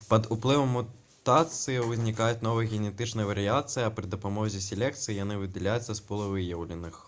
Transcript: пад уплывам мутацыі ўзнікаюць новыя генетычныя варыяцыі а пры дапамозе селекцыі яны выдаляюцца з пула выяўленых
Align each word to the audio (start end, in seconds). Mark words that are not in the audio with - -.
пад 0.09 0.25
уплывам 0.35 0.71
мутацыі 0.77 1.83
ўзнікаюць 1.91 2.41
новыя 2.47 2.69
генетычныя 2.73 3.29
варыяцыі 3.33 3.83
а 3.89 3.93
пры 3.99 4.09
дапамозе 4.15 4.63
селекцыі 4.69 5.19
яны 5.21 5.37
выдаляюцца 5.45 5.93
з 5.93 6.01
пула 6.09 6.31
выяўленых 6.35 6.99